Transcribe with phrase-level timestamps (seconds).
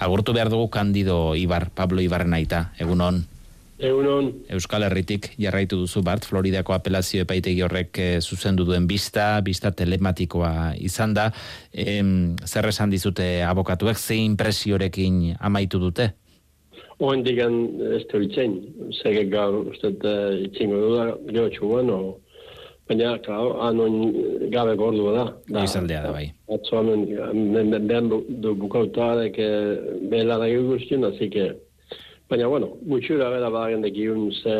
[0.00, 3.20] Agurtu behar dugu Kandido Ibar, Pablo Ibarren aita, egunon.
[3.80, 4.30] Egunon.
[4.52, 10.72] Euskal Herritik jarraitu duzu Bart, Floridako apelazio epaitegi horrek e, zuzendu duen bista, bista telematikoa
[10.80, 11.30] izan da.
[11.72, 12.00] E,
[12.44, 16.10] zer esan dizute abokatuek, ze impresiorekin amaitu dute?
[17.00, 17.60] Oen digan
[17.96, 18.56] ez da itzen,
[19.02, 19.92] zegek gaur uste
[20.48, 22.18] itzingo du da, gero txuan, o,
[22.90, 23.96] baina, klar, anon
[24.50, 25.24] gabe gordu da.
[25.48, 26.26] da Izaldea da bai.
[26.50, 27.06] Atzo anon,
[27.88, 29.48] ben du bukauta, deke
[30.10, 31.50] behela da guztien, hasi que
[32.30, 34.56] Baina, bueno, gutxura bera badagen dekiun ze,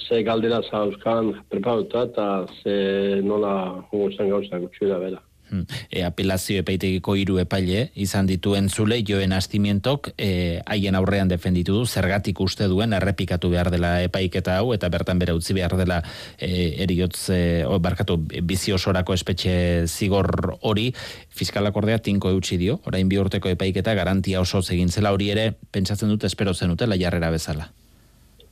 [0.00, 2.28] ze galdera zauzkan preparuta eta
[2.62, 2.76] ze
[3.20, 3.50] nola
[3.90, 5.20] hongo gauza gutxura bera.
[5.50, 5.62] Hmm.
[5.90, 11.86] E, apelazio epaitegiko hiru epaile izan dituen zule joen astimientok e, haien aurrean defenditu du
[11.86, 16.00] zergatik uste duen errepikatu behar dela epaiketa hau eta bertan bere utzi behar dela
[16.38, 17.40] e, eriotz e,
[17.78, 20.90] barkatu bizi osorako espetxe zigor hori.
[21.30, 22.80] Fiskalak ordea tinko eutxi dio.
[22.86, 25.12] Orain bi urteko epaiketa garantia oso egin zela.
[25.12, 27.68] Hori ere pentsatzen dut espero zenutela jarrera bezala.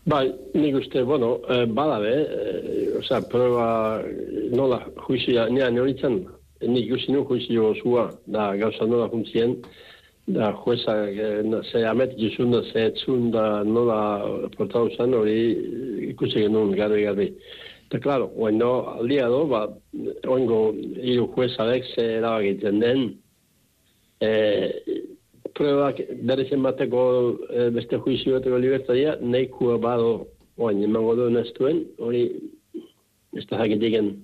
[0.05, 4.03] Bai, nik uste, bueno, eh, badabe, eh, osea, prueba
[4.53, 6.19] nola, juizia, nea noritzen,
[6.61, 9.57] nik ikusi nu juizi zua, da gauza nola funtzien,
[10.27, 16.41] da jueza, eh, ze amet gizun da, ze etzun da nola portau zan, hori ikusi
[16.47, 17.29] genuen garbi garbi.
[17.87, 19.67] Eta, klaro, oen no, aldia do, ba,
[20.27, 23.03] oengo hiru jueza dek ze erabagiten den,
[24.21, 24.31] e,
[25.55, 27.03] pruebak berezen bateko
[27.51, 32.25] e, beste juizi bateko libertadia, neikua bado, oen, emango duen ez duen, hori,
[33.37, 34.15] ez da jakitiken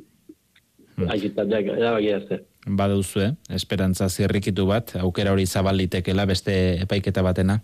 [1.06, 2.76] Hmm.
[2.76, 3.32] Baduzu, eh?
[3.56, 7.60] esperantza zirrikitu bat, aukera hori zabalitekela beste epaiketa batena?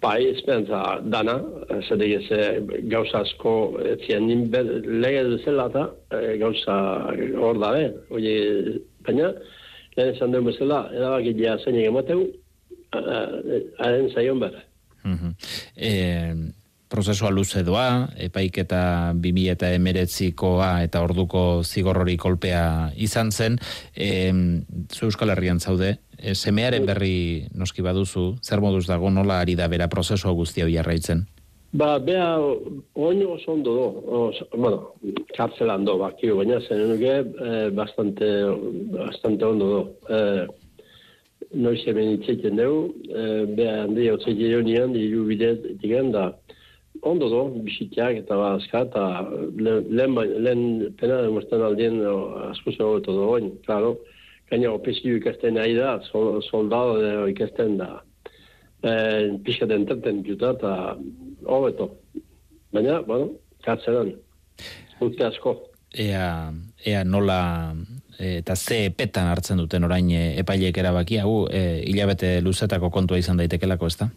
[0.00, 1.36] Bai, esperantza dana,
[1.88, 2.40] zede geze
[2.92, 3.52] gauza asko
[3.92, 4.46] etzien nin
[5.04, 6.76] lege duzela eta e, gauza
[7.40, 7.92] hor da, eh?
[8.10, 8.34] Oye,
[9.06, 9.32] baina,
[9.96, 12.26] lehen esan duen bezala, edabak idea zein egemateu,
[12.92, 14.64] haren zaion bere.
[15.06, 16.54] Uh
[16.88, 23.58] prozesua luze doa, epaiketa 2000 eta orduko zigorrori kolpea izan zen,
[23.94, 24.32] e,
[24.92, 29.68] zu Euskal Herrian zaude, e, semearen berri noski baduzu, zer moduz dago nola ari da
[29.68, 31.26] bera prozesua guztia hori jarraitzen?
[31.76, 32.38] Ba, bea,
[32.94, 34.94] oino oso ondo do, os, bueno,
[35.36, 38.28] kartzelan do, bakio, baina zen nuke, eh, bastante,
[38.94, 39.82] bastante ondo do.
[40.08, 40.46] Eh,
[41.52, 45.58] noiz hemen itzeiten dugu, eh, bea handi hau zeitero nian, hiru bidez,
[46.14, 46.30] da,
[47.02, 49.04] ondo do, bisitiak eta ba, azka, eta
[49.58, 50.62] lehen, lehen
[50.98, 52.00] pena demosten aldien
[52.50, 53.96] asko zego eto dogoen, klaro,
[54.50, 57.90] gaina opezio ikasten nahi da, sol, soldado de ikasten da,
[58.82, 58.92] e,
[59.44, 60.74] pixka den terten juta, eta
[61.44, 61.90] hobeto.
[62.74, 63.32] Baina, bueno,
[63.64, 64.12] katzeran,
[65.00, 65.56] urte asko.
[65.96, 66.52] Ea,
[66.84, 67.40] ea nola
[68.18, 73.86] eta ze epetan hartzen duten orain epaileek erabaki hau e, hilabete luzetako kontua izan daitekelako,
[73.92, 74.08] ezta?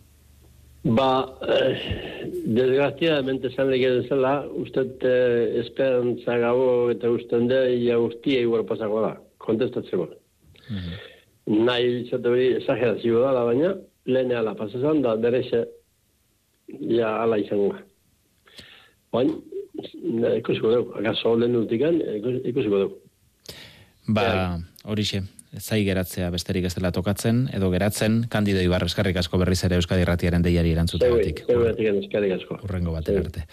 [0.84, 8.40] Ba, eh, desgraziadamente zan lege dezela, uste eh, esperantza gabo eta usten da, ia ustia
[8.40, 10.08] igual pasako da, kontestatzeko.
[10.70, 11.66] Mm -hmm.
[11.66, 13.76] Nahi izate hori esagerazio da, baina,
[14.06, 15.66] lehene ala pasazan da, bereixe,
[16.80, 17.76] ja ala izango.
[19.12, 19.34] Baina,
[20.38, 22.02] ikusiko dugu, agazo lehen utikan,
[22.46, 22.96] ikusiko dugu.
[24.08, 25.22] Ba, horixe,
[25.58, 30.06] zai geratzea besterik ez dela tokatzen, edo geratzen, kandido ibar eskarrik asko berriz ere Euskadi
[30.06, 31.44] Ratiaren deiari erantzutegatik.
[31.50, 32.60] Euskadi eskarrik asko.
[32.68, 33.46] Urrengo baten arte.